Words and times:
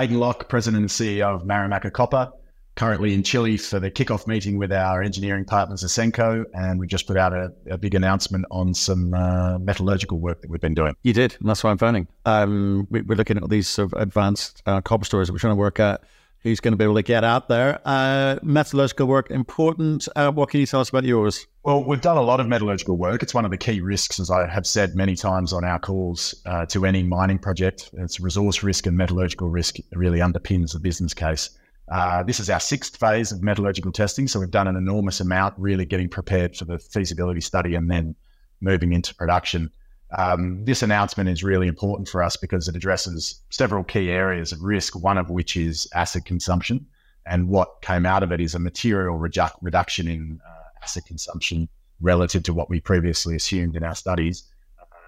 Hayden 0.00 0.18
Locke, 0.18 0.48
President 0.48 0.80
and 0.80 0.88
CEO 0.88 1.34
of 1.34 1.42
Marimaca 1.42 1.92
Copper, 1.92 2.32
currently 2.74 3.12
in 3.12 3.22
Chile 3.22 3.58
for 3.58 3.78
the 3.78 3.90
kickoff 3.90 4.26
meeting 4.26 4.56
with 4.56 4.72
our 4.72 5.02
engineering 5.02 5.44
partners, 5.44 5.84
Ausenco, 5.84 6.46
and 6.54 6.80
we 6.80 6.86
just 6.86 7.06
put 7.06 7.18
out 7.18 7.34
a, 7.34 7.52
a 7.70 7.76
big 7.76 7.94
announcement 7.94 8.46
on 8.50 8.72
some 8.72 9.12
uh, 9.12 9.58
metallurgical 9.58 10.18
work 10.18 10.40
that 10.40 10.48
we've 10.50 10.58
been 10.62 10.72
doing. 10.72 10.96
You 11.02 11.12
did, 11.12 11.36
and 11.38 11.46
that's 11.46 11.62
why 11.62 11.70
I'm 11.70 11.76
phoning. 11.76 12.08
Um, 12.24 12.86
we, 12.88 13.00
are 13.00 13.14
looking 13.14 13.36
at 13.36 13.42
all 13.42 13.48
these 13.50 13.68
sort 13.68 13.92
of 13.92 14.00
advanced 14.00 14.62
uh, 14.64 14.80
copper 14.80 15.04
stores. 15.04 15.30
We're 15.30 15.36
trying 15.36 15.52
to 15.52 15.60
work 15.60 15.80
out 15.80 16.00
who's 16.42 16.60
going 16.60 16.72
to 16.72 16.76
be 16.76 16.84
able 16.84 16.94
to 16.94 17.02
get 17.02 17.22
out 17.22 17.48
there. 17.48 17.80
Uh, 17.84 18.38
metallurgical 18.42 19.06
work 19.06 19.30
important. 19.30 20.08
Uh, 20.16 20.30
what 20.30 20.48
can 20.48 20.60
you 20.60 20.66
tell 20.66 20.80
us 20.80 20.88
about 20.88 21.04
yours? 21.04 21.46
Well, 21.62 21.84
we've 21.84 22.00
done 22.00 22.16
a 22.16 22.22
lot 22.22 22.40
of 22.40 22.46
metallurgical 22.46 22.96
work. 22.96 23.22
It's 23.22 23.34
one 23.34 23.44
of 23.44 23.50
the 23.50 23.58
key 23.58 23.80
risks, 23.80 24.18
as 24.18 24.30
I 24.30 24.46
have 24.46 24.66
said 24.66 24.94
many 24.94 25.14
times 25.14 25.52
on 25.52 25.64
our 25.64 25.78
calls 25.78 26.34
uh, 26.46 26.64
to 26.66 26.86
any 26.86 27.02
mining 27.02 27.38
project. 27.38 27.90
It's 27.92 28.20
resource 28.20 28.62
risk 28.62 28.86
and 28.86 28.96
metallurgical 28.96 29.50
risk 29.50 29.76
really 29.92 30.20
underpins 30.20 30.72
the 30.72 30.80
business 30.80 31.12
case. 31.12 31.50
Uh, 31.90 32.22
this 32.22 32.40
is 32.40 32.48
our 32.48 32.60
sixth 32.60 32.96
phase 32.96 33.32
of 33.32 33.42
metallurgical 33.42 33.92
testing. 33.92 34.28
So 34.28 34.40
we've 34.40 34.50
done 34.50 34.68
an 34.68 34.76
enormous 34.76 35.20
amount, 35.20 35.54
really 35.58 35.84
getting 35.84 36.08
prepared 36.08 36.56
for 36.56 36.64
the 36.64 36.78
feasibility 36.78 37.40
study 37.40 37.74
and 37.74 37.90
then 37.90 38.14
moving 38.60 38.92
into 38.92 39.14
production. 39.14 39.70
Um, 40.16 40.64
this 40.64 40.82
announcement 40.82 41.28
is 41.28 41.44
really 41.44 41.68
important 41.68 42.08
for 42.08 42.22
us 42.22 42.36
because 42.36 42.68
it 42.68 42.76
addresses 42.76 43.40
several 43.50 43.84
key 43.84 44.10
areas 44.10 44.52
of 44.52 44.60
risk, 44.60 45.00
one 45.00 45.18
of 45.18 45.30
which 45.30 45.56
is 45.56 45.88
acid 45.94 46.24
consumption. 46.24 46.86
And 47.26 47.48
what 47.48 47.82
came 47.82 48.06
out 48.06 48.22
of 48.22 48.32
it 48.32 48.40
is 48.40 48.54
a 48.54 48.58
material 48.58 49.18
redu- 49.18 49.54
reduction 49.60 50.08
in 50.08 50.40
uh, 50.44 50.82
acid 50.82 51.04
consumption 51.06 51.68
relative 52.00 52.42
to 52.44 52.54
what 52.54 52.68
we 52.70 52.80
previously 52.80 53.36
assumed 53.36 53.76
in 53.76 53.84
our 53.84 53.94
studies 53.94 54.50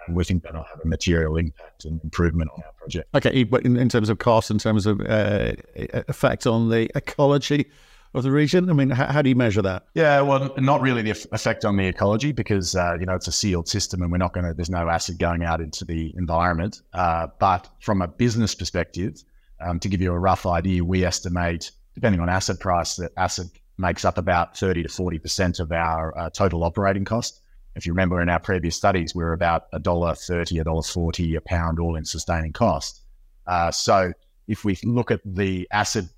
we 0.09 0.25
think 0.25 0.43
that'll 0.43 0.65
have 0.65 0.81
a 0.85 0.89
material 0.89 1.37
impact 1.37 1.85
and 1.85 2.03
improvement 2.03 2.51
on 2.55 2.63
our 2.65 2.73
project. 2.73 3.09
Okay, 3.15 3.45
but 3.45 3.65
in, 3.65 3.77
in 3.77 3.89
terms 3.89 4.09
of 4.09 4.19
cost, 4.19 4.51
in 4.51 4.59
terms 4.59 4.87
of 4.87 5.01
uh, 5.01 5.53
effect 5.77 6.47
on 6.47 6.71
the 6.71 6.91
ecology 6.97 7.71
of 8.15 8.23
the 8.23 8.31
region, 8.31 8.69
I 8.69 8.75
mean, 8.75 8.91
how, 8.91 9.07
how, 9.07 9.23
do 9.23 9.31
you 9.31 9.35
measure 9.35 9.63
that? 9.63 9.87
Yeah, 9.95 10.21
well, 10.21 10.53
not 10.59 10.83
really 10.83 11.03
the 11.03 11.11
effect 11.33 11.65
on 11.65 11.77
the 11.77 11.87
ecology 11.87 12.33
because 12.33 12.77
uh, 12.77 12.97
you 13.01 13.07
know 13.07 13.15
it's 13.15 13.29
a 13.29 13.33
sealed 13.33 13.69
system 13.69 14.03
and 14.03 14.13
we're 14.13 14.19
not 14.19 14.35
going 14.35 14.47
to. 14.47 14.53
There's 14.53 14.71
no 14.71 14.89
acid 14.89 15.19
going 15.19 15.43
out 15.43 15.61
into 15.61 15.85
the 15.85 16.13
environment. 16.17 16.83
Uh, 16.93 17.29
but 17.39 17.69
from 17.81 18.03
a 18.03 18.09
business 18.09 18.55
perspective, 18.55 19.23
um, 19.61 19.81
to 19.81 19.89
give 19.89 20.01
you 20.03 20.13
a 20.13 20.19
rough 20.19 20.45
idea, 20.45 20.85
we 20.85 21.05
estimate, 21.05 21.71
depending 21.95 22.21
on 22.21 22.29
acid 22.29 22.61
price, 22.61 22.97
that 22.97 23.13
acid 23.17 23.49
makes 23.79 24.05
up 24.05 24.19
about 24.19 24.59
30 24.59 24.83
to 24.83 24.89
40 24.89 25.19
percent 25.19 25.59
of 25.59 25.73
our 25.73 26.17
uh, 26.19 26.31
total 26.31 26.65
operating 26.65 27.05
cost. 27.05 27.41
If 27.75 27.87
you 27.87 27.93
remember 27.93 28.21
in 28.21 28.29
our 28.29 28.41
previous 28.41 28.77
studies, 28.77 29.15
we 29.15 29.25
are 29.25 29.33
about 29.33 29.69
a 29.73 29.79
dollar 29.79 30.15
thirty, 30.15 30.59
a 30.59 30.65
dollar 30.65 30.83
forty 30.83 31.35
a 31.37 31.41
pound 31.41 31.79
all 31.79 31.97
in 31.97 32.05
sustaining 32.05 32.53
cost. 32.53 33.01
Uh, 33.47 33.71
so 33.71 34.13
if 34.47 34.65
we 34.67 34.77
look 34.85 35.11
at 35.11 35.21
the 35.25 35.67
acid 35.73 36.11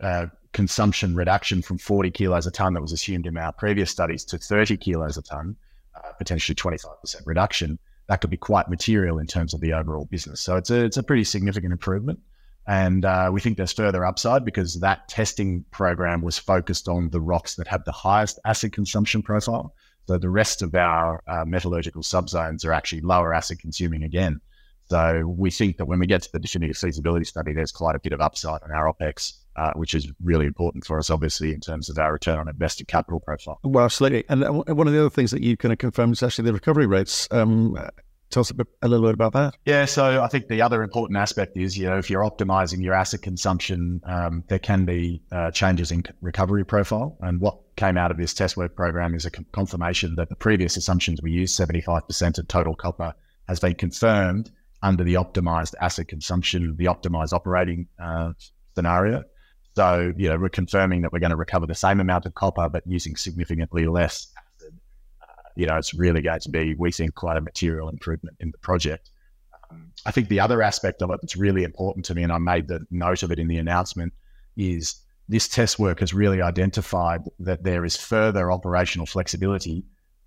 uh, 0.00 0.26
consumption 0.54 1.14
reduction 1.14 1.60
from 1.60 1.76
40 1.76 2.10
kilos 2.12 2.46
a 2.46 2.50
ton 2.50 2.72
that 2.72 2.80
was 2.80 2.92
assumed 2.92 3.26
in 3.26 3.36
our 3.36 3.52
previous 3.52 3.90
studies 3.90 4.24
to 4.24 4.38
30 4.38 4.78
kilos 4.78 5.18
a 5.18 5.22
ton, 5.22 5.56
uh, 5.96 6.12
potentially 6.12 6.54
25% 6.54 6.86
reduction, 7.26 7.78
that 8.08 8.20
could 8.20 8.30
be 8.30 8.36
quite 8.36 8.68
material 8.68 9.18
in 9.18 9.26
terms 9.26 9.52
of 9.52 9.60
the 9.60 9.72
overall 9.72 10.06
business. 10.06 10.40
So 10.40 10.56
it's 10.56 10.70
a, 10.70 10.84
it's 10.84 10.96
a 10.96 11.02
pretty 11.02 11.24
significant 11.24 11.72
improvement. 11.72 12.20
And 12.66 13.04
uh, 13.04 13.30
we 13.32 13.40
think 13.40 13.58
there's 13.58 13.72
further 13.72 14.06
upside 14.06 14.44
because 14.44 14.80
that 14.80 15.08
testing 15.08 15.64
program 15.70 16.22
was 16.22 16.38
focused 16.38 16.88
on 16.88 17.10
the 17.10 17.20
rocks 17.20 17.56
that 17.56 17.68
have 17.68 17.84
the 17.84 17.92
highest 17.92 18.38
acid 18.46 18.72
consumption 18.72 19.22
profile. 19.22 19.74
So 20.06 20.18
the 20.18 20.30
rest 20.30 20.62
of 20.62 20.74
our 20.74 21.22
uh, 21.26 21.44
metallurgical 21.44 22.02
subzones 22.02 22.64
are 22.64 22.72
actually 22.72 23.02
lower 23.02 23.34
acid 23.34 23.58
consuming 23.58 24.02
again. 24.02 24.40
So 24.88 25.24
we 25.26 25.50
think 25.50 25.78
that 25.78 25.86
when 25.86 25.98
we 25.98 26.06
get 26.06 26.22
to 26.22 26.32
the 26.32 26.38
definitive 26.38 26.76
feasibility 26.76 27.24
study, 27.24 27.52
there's 27.52 27.72
quite 27.72 27.96
a 27.96 27.98
bit 27.98 28.12
of 28.12 28.20
upside 28.20 28.62
on 28.62 28.70
our 28.70 28.92
OPEX, 28.92 29.34
uh, 29.56 29.72
which 29.74 29.94
is 29.94 30.10
really 30.22 30.46
important 30.46 30.84
for 30.84 30.98
us, 30.98 31.10
obviously, 31.10 31.52
in 31.52 31.60
terms 31.60 31.88
of 31.88 31.98
our 31.98 32.12
return 32.12 32.38
on 32.38 32.48
invested 32.48 32.88
capital 32.88 33.20
profile. 33.20 33.58
Well, 33.62 33.84
absolutely. 33.84 34.24
And 34.28 34.44
uh, 34.44 34.52
one 34.52 34.86
of 34.86 34.92
the 34.92 35.00
other 35.00 35.10
things 35.10 35.30
that 35.30 35.42
you 35.42 35.56
kind 35.56 35.72
of 35.72 35.78
confirmed 35.78 36.14
is 36.14 36.22
actually 36.22 36.46
the 36.46 36.54
recovery 36.54 36.86
rates. 36.86 37.28
Um, 37.30 37.76
Tell 38.30 38.40
us 38.40 38.50
a, 38.50 38.54
bit, 38.54 38.66
a, 38.82 38.88
little 38.88 39.06
bit 39.06 39.14
about 39.14 39.32
that. 39.34 39.54
Yeah, 39.64 39.84
so 39.84 40.20
I 40.20 40.26
think 40.26 40.48
the 40.48 40.60
other 40.60 40.82
important 40.82 41.18
aspect 41.18 41.56
is, 41.56 41.78
you 41.78 41.86
know, 41.86 41.98
if 41.98 42.10
you're 42.10 42.22
optimizing 42.22 42.82
your 42.82 42.92
acid 42.92 43.22
consumption, 43.22 44.00
um, 44.04 44.42
there 44.48 44.58
can 44.58 44.84
be 44.84 45.22
uh, 45.30 45.52
changes 45.52 45.92
in 45.92 46.02
recovery 46.20 46.64
profile. 46.64 47.16
And 47.20 47.40
what 47.40 47.58
came 47.76 47.96
out 47.96 48.10
of 48.10 48.16
this 48.16 48.34
test 48.34 48.56
work 48.56 48.74
program 48.74 49.14
is 49.14 49.24
a 49.24 49.30
confirmation 49.30 50.16
that 50.16 50.30
the 50.30 50.34
previous 50.34 50.76
assumptions 50.76 51.22
we 51.22 51.30
used, 51.30 51.56
75% 51.56 52.38
of 52.38 52.48
total 52.48 52.74
copper, 52.74 53.14
has 53.46 53.60
been 53.60 53.74
confirmed 53.74 54.50
under 54.82 55.04
the 55.04 55.14
optimized 55.14 55.74
acid 55.80 56.08
consumption, 56.08 56.74
the 56.76 56.86
optimized 56.86 57.32
operating 57.32 57.86
uh, 58.02 58.32
scenario. 58.74 59.22
So, 59.76 60.12
you 60.16 60.28
know, 60.28 60.38
we're 60.38 60.48
confirming 60.48 61.02
that 61.02 61.12
we're 61.12 61.18
going 61.18 61.30
to 61.30 61.36
recover 61.36 61.66
the 61.66 61.74
same 61.74 62.00
amount 62.00 62.26
of 62.26 62.34
copper, 62.34 62.68
but 62.68 62.84
using 62.86 63.16
significantly 63.16 63.86
less 63.86 64.28
acid. 64.38 64.78
you 65.56 65.66
know, 65.66 65.76
it's 65.76 65.94
really 65.94 66.22
going 66.22 66.40
to 66.40 66.48
be, 66.48 66.74
we 66.74 66.92
think, 66.92 67.14
quite 67.14 67.36
a 67.36 67.40
material 67.40 67.88
improvement 67.88 68.36
in 68.40 68.52
the 68.52 68.58
project. 68.58 69.10
Um, 69.70 69.90
I 70.06 70.12
think 70.12 70.28
the 70.28 70.40
other 70.40 70.62
aspect 70.62 71.02
of 71.02 71.10
it 71.10 71.18
that's 71.20 71.36
really 71.36 71.64
important 71.64 72.04
to 72.06 72.14
me, 72.14 72.22
and 72.22 72.30
I 72.30 72.38
made 72.38 72.68
the 72.68 72.86
note 72.90 73.24
of 73.24 73.32
it 73.32 73.38
in 73.40 73.48
the 73.48 73.58
announcement, 73.58 74.12
is 74.56 74.94
this 75.28 75.48
test 75.48 75.78
work 75.78 76.00
has 76.00 76.14
really 76.14 76.40
identified 76.40 77.22
that 77.40 77.64
there 77.64 77.84
is 77.84 77.96
further 77.96 78.52
operational 78.52 79.06
flexibility 79.06 79.84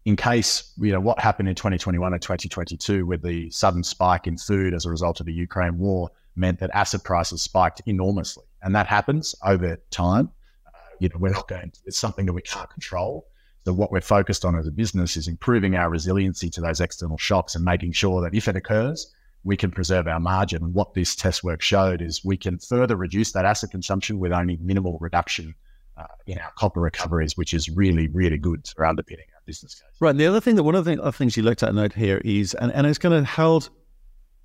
in 0.07 0.15
case, 0.15 0.71
you 0.77 0.91
know, 0.91 1.01
what 1.01 1.19
happened 1.19 1.49
in 1.49 1.55
2021 1.55 2.13
and 2.13 2.21
2022 2.21 3.05
with 3.05 3.21
the 3.21 3.49
sudden 3.49 3.83
spike 3.83 4.25
in 4.25 4.37
food 4.37 4.73
as 4.73 4.85
a 4.85 4.89
result 4.89 5.19
of 5.19 5.25
the 5.25 5.33
Ukraine 5.33 5.77
war 5.77 6.09
meant 6.37 6.59
that 6.59 6.69
acid 6.73 7.03
prices 7.03 7.41
spiked 7.41 7.81
enormously. 7.85 8.45
And 8.61 8.75
that 8.75 8.87
happens 8.87 9.35
over 9.43 9.77
time. 9.91 10.31
Uh, 10.65 10.71
you 10.99 11.09
know, 11.09 11.17
we're 11.19 11.33
not 11.33 11.47
going 11.47 11.71
to, 11.71 11.79
it's 11.85 11.97
something 11.97 12.25
that 12.25 12.33
we 12.33 12.41
can't 12.41 12.69
control. 12.69 13.27
So 13.65 13.73
what 13.73 13.91
we're 13.91 14.01
focused 14.01 14.45
on 14.45 14.57
as 14.57 14.65
a 14.65 14.71
business 14.71 15.17
is 15.17 15.27
improving 15.27 15.75
our 15.75 15.89
resiliency 15.89 16.49
to 16.51 16.61
those 16.61 16.79
external 16.79 17.17
shocks 17.17 17.53
and 17.53 17.65
making 17.65 17.91
sure 17.91 18.21
that 18.21 18.33
if 18.33 18.47
it 18.47 18.55
occurs, 18.55 19.13
we 19.43 19.57
can 19.57 19.71
preserve 19.71 20.07
our 20.07 20.19
margin. 20.19 20.63
And 20.63 20.73
what 20.73 20.93
this 20.93 21.15
test 21.15 21.43
work 21.43 21.61
showed 21.61 22.01
is 22.01 22.23
we 22.23 22.37
can 22.37 22.59
further 22.59 22.95
reduce 22.95 23.33
that 23.33 23.45
acid 23.45 23.71
consumption 23.71 24.19
with 24.19 24.31
only 24.31 24.57
minimal 24.61 24.97
reduction 25.01 25.53
uh, 25.97 26.05
in 26.27 26.37
our 26.37 26.51
copper 26.55 26.79
recoveries, 26.79 27.35
which 27.35 27.53
is 27.53 27.69
really, 27.69 28.07
really 28.07 28.37
good 28.37 28.67
for 28.75 28.85
underpinning 28.85 29.25
our 29.35 29.41
business 29.45 29.75
case. 29.75 29.89
Right. 29.99 30.11
And 30.11 30.19
the 30.19 30.27
other 30.27 30.39
thing 30.39 30.55
that 30.55 30.63
one 30.63 30.75
of 30.75 30.85
the 30.85 31.01
other 31.01 31.11
things 31.11 31.35
you 31.35 31.43
looked 31.43 31.63
at 31.63 31.73
note 31.73 31.93
here 31.93 32.21
is, 32.23 32.53
and, 32.53 32.71
and 32.71 32.87
it's 32.87 32.97
kind 32.97 33.13
of 33.13 33.25
held 33.25 33.69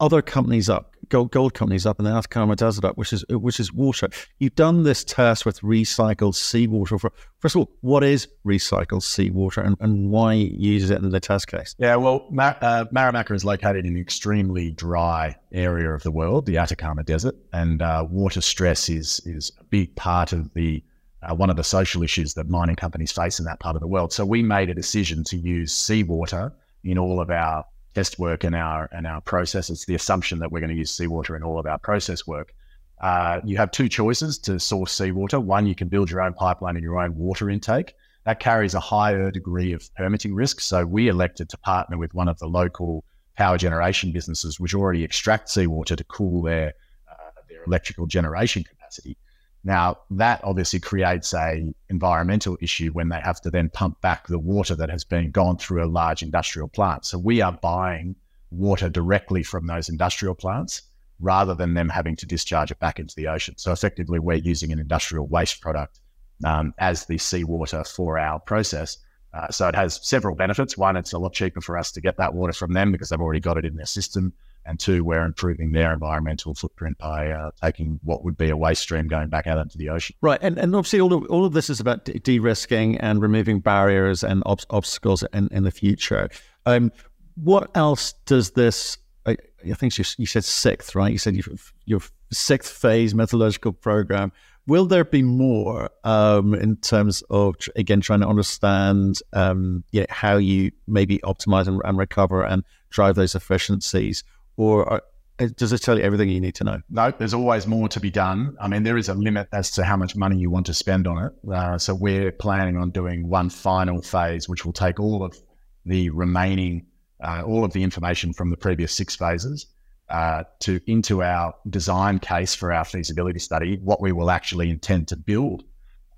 other 0.02 0.20
companies 0.20 0.68
up, 0.68 0.96
gold, 1.10 1.30
gold 1.30 1.54
companies 1.54 1.86
up, 1.86 1.98
and 1.98 2.06
then 2.06 2.16
Atacama 2.16 2.56
Desert 2.56 2.84
up, 2.84 2.98
which 2.98 3.12
is 3.12 3.24
which 3.30 3.60
is 3.60 3.72
water. 3.72 4.08
You've 4.40 4.56
done 4.56 4.82
this 4.82 5.04
test 5.04 5.46
with 5.46 5.60
recycled 5.60 6.34
seawater. 6.34 6.98
For, 6.98 7.12
first 7.38 7.54
of 7.54 7.60
all, 7.60 7.70
what 7.82 8.02
is 8.02 8.26
recycled 8.44 9.04
seawater, 9.04 9.60
and, 9.60 9.76
and 9.78 10.10
why 10.10 10.32
use 10.34 10.90
it 10.90 11.00
in 11.00 11.10
the 11.10 11.20
test 11.20 11.46
case? 11.46 11.76
Yeah, 11.78 11.94
well, 11.96 12.26
Mar- 12.32 12.58
uh, 12.60 12.86
Marimaca 12.92 13.32
is 13.32 13.44
located 13.44 13.86
in 13.86 13.94
an 13.94 14.00
extremely 14.00 14.72
dry 14.72 15.36
area 15.52 15.92
of 15.92 16.02
the 16.02 16.10
world, 16.10 16.46
the 16.46 16.58
Atacama 16.58 17.04
Desert, 17.04 17.36
and 17.52 17.80
uh, 17.80 18.04
water 18.10 18.40
stress 18.40 18.88
is 18.88 19.20
is 19.24 19.52
a 19.60 19.64
big 19.64 19.94
part 19.94 20.32
of 20.32 20.52
the 20.54 20.82
uh, 21.22 21.32
one 21.32 21.48
of 21.48 21.54
the 21.54 21.62
social 21.62 22.02
issues 22.02 22.34
that 22.34 22.48
mining 22.48 22.74
companies 22.74 23.12
face 23.12 23.38
in 23.38 23.44
that 23.44 23.60
part 23.60 23.76
of 23.76 23.80
the 23.80 23.86
world. 23.86 24.12
So 24.12 24.26
we 24.26 24.42
made 24.42 24.68
a 24.68 24.74
decision 24.74 25.22
to 25.24 25.36
use 25.36 25.72
seawater 25.72 26.52
in 26.82 26.98
all 26.98 27.20
of 27.20 27.30
our 27.30 27.64
test 27.94 28.18
work 28.18 28.44
and 28.44 28.54
our 28.54 28.88
and 28.92 29.06
our 29.06 29.20
process. 29.20 29.70
It's 29.70 29.86
the 29.86 29.94
assumption 29.94 30.38
that 30.40 30.50
we're 30.50 30.60
going 30.60 30.70
to 30.70 30.76
use 30.76 30.90
seawater 30.90 31.36
in 31.36 31.42
all 31.42 31.58
of 31.58 31.66
our 31.66 31.78
process 31.78 32.26
work. 32.26 32.54
Uh, 33.00 33.40
you 33.44 33.56
have 33.56 33.70
two 33.70 33.88
choices 33.88 34.38
to 34.38 34.60
source 34.60 34.92
seawater. 34.92 35.40
One, 35.40 35.66
you 35.66 35.74
can 35.74 35.88
build 35.88 36.10
your 36.10 36.20
own 36.20 36.34
pipeline 36.34 36.76
and 36.76 36.84
your 36.84 37.00
own 37.00 37.16
water 37.16 37.50
intake. 37.50 37.94
That 38.24 38.38
carries 38.38 38.74
a 38.74 38.80
higher 38.80 39.32
degree 39.32 39.72
of 39.72 39.92
permitting 39.96 40.34
risk. 40.34 40.60
So 40.60 40.86
we 40.86 41.08
elected 41.08 41.48
to 41.48 41.58
partner 41.58 41.98
with 41.98 42.14
one 42.14 42.28
of 42.28 42.38
the 42.38 42.46
local 42.46 43.04
power 43.36 43.58
generation 43.58 44.12
businesses, 44.12 44.60
which 44.60 44.74
already 44.74 45.02
extract 45.02 45.48
seawater 45.48 45.96
to 45.96 46.04
cool 46.04 46.42
their 46.42 46.74
uh, 47.10 47.40
their 47.48 47.64
electrical 47.64 48.06
generation 48.06 48.62
capacity. 48.62 49.16
Now 49.64 49.98
that 50.10 50.42
obviously 50.42 50.80
creates 50.80 51.32
a 51.34 51.72
environmental 51.88 52.58
issue 52.60 52.90
when 52.90 53.08
they 53.08 53.20
have 53.20 53.40
to 53.42 53.50
then 53.50 53.68
pump 53.70 54.00
back 54.00 54.26
the 54.26 54.38
water 54.38 54.74
that 54.74 54.90
has 54.90 55.04
been 55.04 55.30
gone 55.30 55.56
through 55.56 55.84
a 55.84 55.86
large 55.86 56.22
industrial 56.22 56.68
plant. 56.68 57.04
So 57.04 57.18
we 57.18 57.40
are 57.40 57.52
buying 57.52 58.16
water 58.50 58.88
directly 58.88 59.42
from 59.42 59.66
those 59.66 59.88
industrial 59.88 60.34
plants 60.34 60.82
rather 61.20 61.54
than 61.54 61.74
them 61.74 61.88
having 61.88 62.16
to 62.16 62.26
discharge 62.26 62.72
it 62.72 62.80
back 62.80 62.98
into 62.98 63.14
the 63.14 63.28
ocean. 63.28 63.54
So 63.56 63.70
effectively, 63.70 64.18
we're 64.18 64.34
using 64.34 64.72
an 64.72 64.80
industrial 64.80 65.28
waste 65.28 65.60
product 65.60 66.00
um, 66.44 66.74
as 66.78 67.06
the 67.06 67.18
seawater 67.18 67.84
for 67.84 68.18
our 68.18 68.40
process. 68.40 68.98
Uh, 69.32 69.48
so 69.48 69.68
it 69.68 69.76
has 69.76 70.00
several 70.02 70.34
benefits. 70.34 70.76
One, 70.76 70.96
it's 70.96 71.12
a 71.12 71.18
lot 71.18 71.32
cheaper 71.32 71.60
for 71.60 71.78
us 71.78 71.92
to 71.92 72.00
get 72.00 72.16
that 72.16 72.34
water 72.34 72.52
from 72.52 72.72
them 72.72 72.90
because 72.90 73.08
they've 73.08 73.20
already 73.20 73.40
got 73.40 73.56
it 73.56 73.64
in 73.64 73.76
their 73.76 73.86
system 73.86 74.32
and 74.64 74.78
two, 74.78 75.04
we're 75.04 75.24
improving 75.24 75.72
their 75.72 75.92
environmental 75.92 76.54
footprint 76.54 76.98
by 76.98 77.30
uh, 77.30 77.50
taking 77.62 77.98
what 78.02 78.24
would 78.24 78.36
be 78.36 78.50
a 78.50 78.56
waste 78.56 78.82
stream 78.82 79.08
going 79.08 79.28
back 79.28 79.46
out 79.46 79.58
into 79.58 79.78
the 79.78 79.88
ocean. 79.88 80.16
Right, 80.20 80.38
and, 80.42 80.58
and 80.58 80.74
obviously 80.74 81.00
all 81.00 81.12
of, 81.12 81.24
all 81.30 81.44
of 81.44 81.52
this 81.52 81.68
is 81.68 81.80
about 81.80 82.04
de-risking 82.04 82.98
and 82.98 83.20
removing 83.20 83.60
barriers 83.60 84.22
and 84.22 84.42
ob- 84.46 84.60
obstacles 84.70 85.24
in, 85.32 85.48
in 85.50 85.64
the 85.64 85.70
future. 85.70 86.28
Um, 86.66 86.92
what 87.34 87.70
else 87.74 88.12
does 88.26 88.52
this? 88.52 88.98
I, 89.26 89.36
I 89.70 89.74
think 89.74 89.96
you, 89.98 90.26
said 90.26 90.44
sixth, 90.44 90.94
right? 90.94 91.12
You 91.12 91.18
said 91.18 91.36
you've 91.84 92.12
sixth 92.32 92.72
phase 92.72 93.14
metallurgical 93.14 93.72
program. 93.72 94.32
Will 94.66 94.86
there 94.86 95.04
be 95.04 95.22
more 95.22 95.90
um, 96.04 96.54
in 96.54 96.76
terms 96.76 97.22
of 97.30 97.56
again 97.74 98.00
trying 98.00 98.20
to 98.20 98.28
understand 98.28 99.18
um, 99.32 99.84
you 99.90 100.00
know, 100.00 100.06
how 100.08 100.36
you 100.36 100.70
maybe 100.86 101.18
optimize 101.18 101.66
and, 101.66 101.80
and, 101.84 101.98
recover 101.98 102.44
and 102.44 102.62
drive 102.90 103.16
those 103.16 103.34
efficiencies, 103.34 104.22
or 104.56 104.88
are, 104.88 105.02
uh, 105.38 105.48
does 105.56 105.72
it 105.72 105.78
tell 105.78 105.98
you 105.98 106.04
everything 106.04 106.28
you 106.28 106.40
need 106.40 106.54
to 106.56 106.64
know? 106.64 106.80
No, 106.90 107.10
there's 107.10 107.34
always 107.34 107.66
more 107.66 107.88
to 107.88 108.00
be 108.00 108.10
done. 108.10 108.56
I 108.60 108.68
mean, 108.68 108.82
there 108.82 108.96
is 108.96 109.08
a 109.08 109.14
limit 109.14 109.48
as 109.52 109.70
to 109.72 109.84
how 109.84 109.96
much 109.96 110.14
money 110.14 110.36
you 110.36 110.50
want 110.50 110.66
to 110.66 110.74
spend 110.74 111.06
on 111.06 111.26
it. 111.26 111.32
Uh, 111.50 111.78
so 111.78 111.94
we're 111.94 112.32
planning 112.32 112.76
on 112.76 112.90
doing 112.90 113.28
one 113.28 113.50
final 113.50 114.02
phase, 114.02 114.48
which 114.48 114.64
will 114.64 114.72
take 114.72 115.00
all 115.00 115.24
of 115.24 115.36
the 115.84 116.10
remaining, 116.10 116.86
uh, 117.22 117.42
all 117.44 117.64
of 117.64 117.72
the 117.72 117.82
information 117.82 118.32
from 118.32 118.50
the 118.50 118.56
previous 118.56 118.94
six 118.94 119.16
phases 119.16 119.66
uh, 120.12 120.44
to 120.60 120.80
into 120.86 121.22
our 121.22 121.54
design 121.70 122.18
case 122.18 122.54
for 122.54 122.72
our 122.72 122.84
feasibility 122.84 123.38
study, 123.38 123.78
what 123.82 124.00
we 124.00 124.12
will 124.12 124.30
actually 124.30 124.70
intend 124.70 125.08
to 125.08 125.16
build 125.16 125.64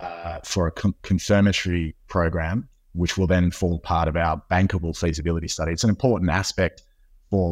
uh, 0.00 0.40
for 0.44 0.66
a 0.66 0.72
con- 0.72 0.94
confirmatory 1.02 1.94
program, 2.08 2.68
which 2.92 3.16
will 3.16 3.28
then 3.28 3.50
form 3.50 3.78
part 3.80 4.08
of 4.08 4.16
our 4.16 4.42
bankable 4.50 4.96
feasibility 4.96 5.48
study. 5.48 5.72
It's 5.72 5.84
an 5.84 5.90
important 5.90 6.30
aspect 6.30 6.82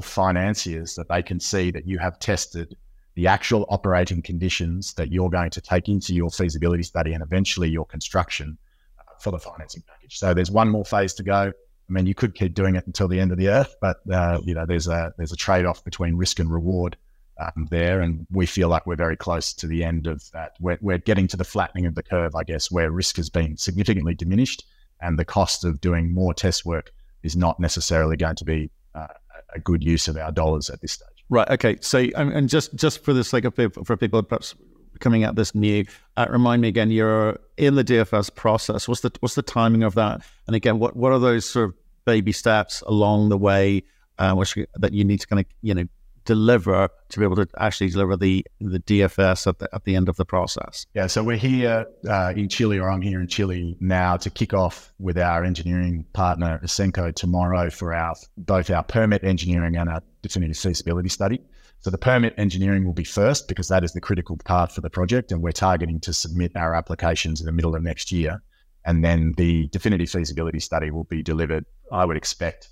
financiers 0.02 0.94
that 0.94 1.08
they 1.08 1.22
can 1.22 1.40
see 1.40 1.70
that 1.70 1.86
you 1.86 1.98
have 1.98 2.18
tested 2.18 2.76
the 3.14 3.26
actual 3.26 3.66
operating 3.68 4.22
conditions 4.22 4.94
that 4.94 5.12
you're 5.12 5.30
going 5.30 5.50
to 5.50 5.60
take 5.60 5.88
into 5.88 6.14
your 6.14 6.30
feasibility 6.30 6.82
study 6.82 7.12
and 7.12 7.22
eventually 7.22 7.68
your 7.68 7.84
construction 7.84 8.56
uh, 8.98 9.02
for 9.20 9.30
the 9.30 9.38
financing 9.38 9.82
package. 9.86 10.18
So 10.18 10.32
there's 10.32 10.50
one 10.50 10.68
more 10.68 10.84
phase 10.84 11.12
to 11.14 11.22
go. 11.22 11.52
I 11.52 11.92
mean, 11.92 12.06
you 12.06 12.14
could 12.14 12.34
keep 12.34 12.54
doing 12.54 12.76
it 12.76 12.86
until 12.86 13.08
the 13.08 13.20
end 13.20 13.32
of 13.32 13.38
the 13.38 13.48
earth, 13.48 13.74
but 13.80 13.98
uh, 14.10 14.40
you 14.44 14.54
know, 14.54 14.64
there's 14.64 14.88
a 14.88 15.12
there's 15.18 15.32
a 15.32 15.36
trade 15.36 15.66
off 15.66 15.84
between 15.84 16.16
risk 16.16 16.38
and 16.38 16.50
reward 16.50 16.96
um, 17.38 17.66
there, 17.70 18.00
and 18.00 18.26
we 18.30 18.46
feel 18.46 18.68
like 18.68 18.86
we're 18.86 18.96
very 18.96 19.16
close 19.16 19.52
to 19.54 19.66
the 19.66 19.84
end 19.84 20.06
of 20.06 20.22
that. 20.32 20.52
We're, 20.60 20.78
we're 20.80 20.98
getting 20.98 21.26
to 21.28 21.36
the 21.36 21.44
flattening 21.44 21.86
of 21.86 21.94
the 21.94 22.02
curve, 22.02 22.34
I 22.34 22.44
guess, 22.44 22.70
where 22.70 22.90
risk 22.90 23.16
has 23.16 23.28
been 23.28 23.56
significantly 23.56 24.14
diminished, 24.14 24.64
and 25.00 25.18
the 25.18 25.24
cost 25.24 25.64
of 25.64 25.80
doing 25.80 26.14
more 26.14 26.32
test 26.32 26.64
work 26.64 26.92
is 27.22 27.36
not 27.36 27.60
necessarily 27.60 28.16
going 28.16 28.36
to 28.36 28.44
be 28.44 28.70
uh, 28.94 29.08
a 29.54 29.60
good 29.60 29.82
use 29.82 30.08
of 30.08 30.16
our 30.16 30.32
dollars 30.32 30.70
at 30.70 30.80
this 30.80 30.92
stage. 30.92 31.08
Right. 31.28 31.48
Okay. 31.50 31.78
So, 31.80 31.98
and 32.16 32.48
just 32.48 32.74
just 32.74 33.04
for 33.04 33.12
the 33.12 33.24
sake 33.24 33.44
of 33.44 33.54
for 33.84 33.96
people 33.96 34.22
perhaps 34.22 34.54
coming 35.00 35.24
at 35.24 35.34
this 35.36 35.54
new, 35.54 35.84
uh, 36.16 36.26
remind 36.28 36.62
me 36.62 36.68
again. 36.68 36.90
You're 36.90 37.38
in 37.56 37.74
the 37.74 37.84
DFS 37.84 38.34
process. 38.34 38.88
What's 38.88 39.00
the 39.00 39.12
what's 39.20 39.34
the 39.34 39.42
timing 39.42 39.82
of 39.82 39.94
that? 39.94 40.20
And 40.46 40.56
again, 40.56 40.78
what 40.78 40.96
what 40.96 41.12
are 41.12 41.18
those 41.18 41.44
sort 41.44 41.70
of 41.70 41.74
baby 42.04 42.32
steps 42.32 42.82
along 42.82 43.28
the 43.28 43.38
way, 43.38 43.84
uh, 44.18 44.34
which 44.34 44.56
that 44.74 44.92
you 44.92 45.04
need 45.04 45.20
to 45.20 45.26
kind 45.26 45.40
of 45.40 45.46
you 45.62 45.74
know 45.74 45.84
deliver 46.24 46.88
to 47.08 47.18
be 47.18 47.24
able 47.24 47.36
to 47.36 47.46
actually 47.58 47.90
deliver 47.90 48.16
the 48.16 48.44
the 48.60 48.80
DFS 48.80 49.46
at 49.46 49.58
the 49.58 49.68
at 49.74 49.84
the 49.84 49.96
end 49.96 50.08
of 50.08 50.16
the 50.16 50.24
process. 50.24 50.86
Yeah, 50.94 51.06
so 51.06 51.22
we're 51.22 51.36
here 51.36 51.86
uh, 52.08 52.32
in 52.36 52.48
Chile, 52.48 52.78
or 52.78 52.90
I'm 52.90 53.02
here 53.02 53.20
in 53.20 53.28
Chile 53.28 53.76
now 53.80 54.16
to 54.16 54.30
kick 54.30 54.54
off 54.54 54.92
with 54.98 55.18
our 55.18 55.44
engineering 55.44 56.04
partner 56.12 56.60
Ausenco 56.62 57.14
tomorrow 57.14 57.70
for 57.70 57.94
our 57.94 58.14
both 58.36 58.70
our 58.70 58.82
permit 58.82 59.24
engineering 59.24 59.76
and 59.76 59.88
our 59.88 60.02
definitive 60.22 60.56
feasibility 60.56 61.08
study. 61.08 61.40
So 61.80 61.90
the 61.90 61.98
permit 61.98 62.34
engineering 62.38 62.84
will 62.84 62.92
be 62.92 63.04
first 63.04 63.48
because 63.48 63.66
that 63.68 63.82
is 63.82 63.92
the 63.92 64.00
critical 64.00 64.38
part 64.44 64.70
for 64.70 64.80
the 64.80 64.90
project, 64.90 65.32
and 65.32 65.42
we're 65.42 65.52
targeting 65.52 65.98
to 66.00 66.12
submit 66.12 66.52
our 66.54 66.74
applications 66.74 67.40
in 67.40 67.46
the 67.46 67.52
middle 67.52 67.74
of 67.74 67.82
next 67.82 68.12
year. 68.12 68.40
And 68.84 69.04
then 69.04 69.34
the 69.36 69.68
definitive 69.68 70.10
feasibility 70.10 70.60
study 70.60 70.90
will 70.90 71.04
be 71.04 71.22
delivered, 71.22 71.64
I 71.90 72.04
would 72.04 72.16
expect, 72.16 72.68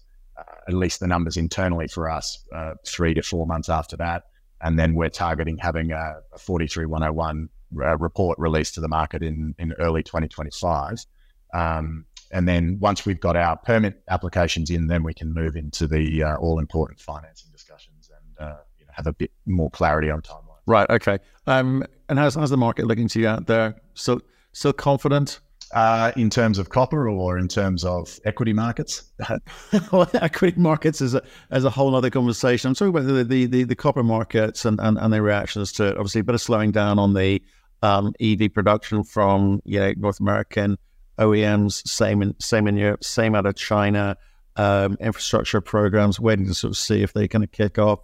at 0.71 0.77
least 0.77 1.01
the 1.01 1.07
numbers 1.07 1.37
internally 1.37 1.89
for 1.89 2.09
us, 2.09 2.45
uh, 2.55 2.75
three 2.87 3.15
to 3.15 3.23
four 3.23 3.47
months 3.47 3.69
after 3.69 3.97
that. 3.97 4.25
And 4.61 4.79
then 4.79 4.95
we're 4.95 5.11
targeting 5.11 5.59
having 5.59 5.93
a, 5.93 6.17
a 6.33 6.39
43101 6.39 7.49
uh, 7.81 7.97
report 7.99 8.39
released 8.39 8.75
to 8.75 8.81
the 8.81 8.89
market 8.89 9.23
in, 9.23 9.55
in 9.59 9.73
early 9.75 10.03
2025. 10.03 11.05
Um, 11.53 12.07
and 12.31 12.47
then 12.47 12.79
once 12.81 13.05
we've 13.05 13.19
got 13.19 13.37
our 13.37 13.57
permit 13.57 14.03
applications 14.09 14.71
in, 14.71 14.87
then 14.87 15.03
we 15.03 15.15
can 15.15 15.33
move 15.33 15.57
into 15.57 15.87
the 15.87 16.23
uh, 16.23 16.37
all 16.37 16.59
important 16.59 17.01
financing 17.01 17.51
discussions 17.51 18.11
and 18.15 18.49
uh, 18.49 18.57
you 18.79 18.87
know, 18.87 18.93
have 18.95 19.07
a 19.07 19.13
bit 19.13 19.33
more 19.47 19.71
clarity 19.71 20.11
on 20.11 20.23
timeline. 20.23 20.45
Right. 20.67 20.89
Okay. 20.91 21.19
Um, 21.47 21.85
and 22.09 22.19
how's, 22.19 22.37
how's 22.37 22.51
the 22.51 22.57
market 22.57 22.87
looking 22.87 23.09
to 23.09 23.21
you 23.21 23.27
out 23.27 23.47
there? 23.47 23.75
So, 23.95 24.21
so 24.53 24.73
confident 24.73 25.41
uh, 25.73 26.13
in 26.17 26.31
terms 26.31 26.59
of 26.59 26.71
copper 26.71 27.09
or 27.09 27.39
in 27.39 27.49
terms 27.49 27.85
of 27.85 28.19
equity 28.25 28.53
markets? 28.53 29.11
well, 29.93 30.11
equity 30.15 30.59
markets 30.59 31.01
is 31.01 31.15
a, 31.15 31.23
as 31.51 31.65
a 31.65 31.71
whole 31.71 31.95
other 31.95 32.11
conversation. 32.11 32.69
I'm 32.69 32.75
talking 32.75 32.97
about 32.97 33.07
the, 33.07 33.25
the, 33.25 33.47
the, 33.47 33.65
the 33.65 33.77
copper 33.77 34.03
markets 34.03 34.65
and, 34.65 34.81
and, 34.81 34.99
and 34.99 35.13
the 35.13 35.23
reactions 35.23 35.73
to 35.73 35.89
it. 35.89 35.97
Obviously, 35.97 36.23
a 36.23 36.25
bit 36.25 36.35
of 36.35 36.41
slowing 36.41 36.73
down 36.73 36.99
on 36.99 37.15
the 37.15 37.43
um, 37.83 38.13
EV 38.21 38.53
production 38.53 39.05
from 39.05 39.61
you 39.65 39.81
know, 39.81 39.93
North 39.97 40.21
American 40.21 40.77
OEMs, 41.19 41.87
same 41.87 42.23
in, 42.23 42.35
same 42.41 42.67
in 42.67 42.77
Europe, 42.77 43.05
same 43.05 43.35
out 43.35 43.47
of 43.47 43.55
China. 43.55 44.17
Um, 44.57 44.97
infrastructure 45.01 45.61
programs 45.61 46.19
waiting 46.19 46.47
to 46.47 46.55
sort 46.55 46.73
of 46.73 46.77
see 46.77 47.03
if 47.03 47.13
they 47.13 47.29
kind 47.29 47.45
of 47.45 47.53
kick 47.53 47.79
off. 47.79 48.01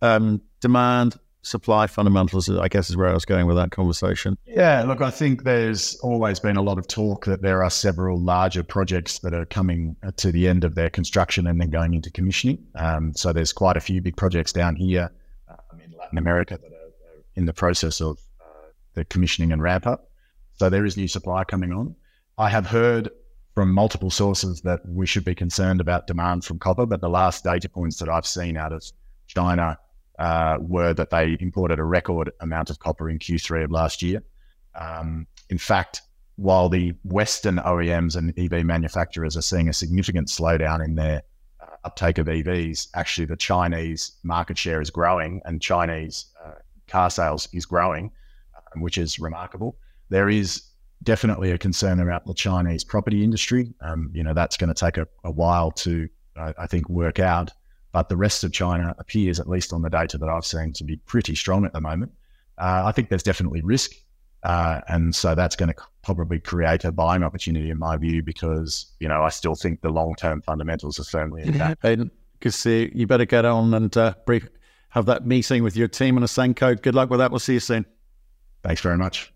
Um, 0.00 0.40
demand 0.60 1.16
supply 1.42 1.86
fundamentals, 1.86 2.48
I 2.50 2.68
guess, 2.68 2.90
is 2.90 2.96
where 2.96 3.08
I 3.08 3.14
was 3.14 3.24
going 3.24 3.46
with 3.46 3.56
that 3.56 3.70
conversation. 3.70 4.36
Yeah, 4.46 4.82
look, 4.82 5.00
I 5.00 5.10
think 5.10 5.44
there's 5.44 5.96
always 6.00 6.40
been 6.40 6.56
a 6.56 6.62
lot 6.62 6.78
of 6.78 6.86
talk 6.88 7.24
that 7.26 7.42
there 7.42 7.62
are 7.62 7.70
several 7.70 8.20
larger 8.20 8.62
projects 8.62 9.20
that 9.20 9.34
are 9.34 9.46
coming 9.46 9.96
to 10.16 10.32
the 10.32 10.48
end 10.48 10.64
of 10.64 10.74
their 10.74 10.90
construction 10.90 11.46
and 11.46 11.60
then 11.60 11.70
going 11.70 11.94
into 11.94 12.10
commissioning. 12.10 12.64
Um, 12.74 13.14
so 13.14 13.32
there's 13.32 13.52
quite 13.52 13.76
a 13.76 13.80
few 13.80 14.00
big 14.02 14.16
projects 14.16 14.52
down 14.52 14.76
here 14.76 15.10
um, 15.48 15.80
in 15.80 15.92
Latin 15.96 16.18
America 16.18 16.58
that 16.60 16.72
are, 16.72 16.76
are 16.76 17.22
in 17.36 17.46
the 17.46 17.54
process 17.54 18.00
of 18.00 18.18
uh, 18.40 18.44
the 18.94 19.04
commissioning 19.04 19.52
and 19.52 19.62
ramp 19.62 19.86
up. 19.86 20.10
So 20.54 20.68
there 20.68 20.84
is 20.84 20.96
new 20.96 21.08
supply 21.08 21.44
coming 21.44 21.72
on. 21.72 21.94
I 22.36 22.48
have 22.48 22.66
heard 22.66 23.10
from 23.54 23.72
multiple 23.72 24.10
sources 24.10 24.60
that 24.62 24.80
we 24.86 25.06
should 25.06 25.24
be 25.24 25.34
concerned 25.34 25.80
about 25.80 26.06
demand 26.06 26.44
from 26.44 26.58
copper, 26.58 26.86
but 26.86 27.00
the 27.00 27.08
last 27.08 27.42
data 27.42 27.68
points 27.68 27.98
that 27.98 28.08
I've 28.08 28.26
seen 28.26 28.56
out 28.56 28.72
of 28.72 28.84
China 29.26 29.78
uh, 30.18 30.58
were 30.60 30.92
that 30.94 31.10
they 31.10 31.36
imported 31.40 31.78
a 31.78 31.84
record 31.84 32.30
amount 32.40 32.70
of 32.70 32.78
copper 32.78 33.08
in 33.08 33.18
Q3 33.18 33.64
of 33.64 33.70
last 33.70 34.02
year. 34.02 34.22
Um, 34.74 35.26
in 35.48 35.58
fact, 35.58 36.02
while 36.36 36.68
the 36.68 36.94
Western 37.04 37.56
OEMs 37.56 38.16
and 38.16 38.36
EV 38.38 38.64
manufacturers 38.64 39.36
are 39.36 39.42
seeing 39.42 39.68
a 39.68 39.72
significant 39.72 40.28
slowdown 40.28 40.84
in 40.84 40.94
their 40.94 41.22
uh, 41.60 41.66
uptake 41.84 42.18
of 42.18 42.26
EVs, 42.26 42.88
actually 42.94 43.26
the 43.26 43.36
Chinese 43.36 44.12
market 44.22 44.56
share 44.56 44.80
is 44.80 44.90
growing 44.90 45.40
and 45.44 45.60
Chinese 45.60 46.26
uh, 46.44 46.52
car 46.86 47.10
sales 47.10 47.48
is 47.52 47.66
growing, 47.66 48.10
um, 48.74 48.82
which 48.82 48.98
is 48.98 49.18
remarkable. 49.18 49.76
There 50.10 50.28
is 50.28 50.62
definitely 51.02 51.50
a 51.50 51.58
concern 51.58 52.00
about 52.00 52.26
the 52.26 52.34
Chinese 52.34 52.84
property 52.84 53.22
industry. 53.22 53.74
Um, 53.80 54.10
you 54.12 54.22
know, 54.22 54.34
that's 54.34 54.56
going 54.56 54.72
to 54.72 54.74
take 54.74 54.96
a, 54.96 55.06
a 55.24 55.30
while 55.30 55.70
to, 55.72 56.08
I 56.36 56.66
think, 56.68 56.88
work 56.88 57.18
out. 57.18 57.50
But 57.98 58.08
the 58.08 58.16
rest 58.16 58.44
of 58.44 58.52
China 58.52 58.94
appears, 59.00 59.40
at 59.40 59.48
least 59.48 59.72
on 59.72 59.82
the 59.82 59.90
data 59.90 60.18
that 60.18 60.28
I've 60.28 60.46
seen, 60.46 60.72
to 60.74 60.84
be 60.84 60.98
pretty 60.98 61.34
strong 61.34 61.64
at 61.64 61.72
the 61.72 61.80
moment. 61.80 62.12
Uh, 62.56 62.82
I 62.84 62.92
think 62.92 63.08
there's 63.08 63.24
definitely 63.24 63.60
risk. 63.60 63.90
Uh, 64.44 64.82
and 64.86 65.12
so 65.12 65.34
that's 65.34 65.56
going 65.56 65.72
to 65.72 65.74
probably 66.02 66.38
create 66.38 66.84
a 66.84 66.92
buying 66.92 67.24
opportunity, 67.24 67.70
in 67.70 67.78
my 67.80 67.96
view, 67.96 68.22
because, 68.22 68.86
you 69.00 69.08
know, 69.08 69.24
I 69.24 69.30
still 69.30 69.56
think 69.56 69.80
the 69.80 69.90
long 69.90 70.14
term 70.14 70.42
fundamentals 70.42 71.00
are 71.00 71.04
firmly 71.04 71.42
intact. 71.42 71.82
Because 72.38 72.64
you 72.64 73.04
better 73.08 73.24
get 73.24 73.44
on 73.44 73.74
and 73.74 73.96
uh, 73.96 74.14
brief, 74.26 74.48
have 74.90 75.06
that 75.06 75.26
meeting 75.26 75.64
with 75.64 75.76
your 75.76 75.88
team 75.88 76.16
and 76.16 76.24
Ausenco. 76.24 76.80
Good 76.80 76.94
luck 76.94 77.10
with 77.10 77.18
that. 77.18 77.32
We'll 77.32 77.40
see 77.40 77.54
you 77.54 77.60
soon. 77.60 77.84
Thanks 78.62 78.80
very 78.80 78.96
much. 78.96 79.32